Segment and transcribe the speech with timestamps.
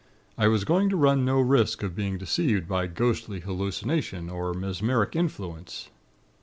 [0.35, 5.15] I was going to run no risk of being deceived by ghostly hallucination, or mesmeric
[5.15, 5.91] influence.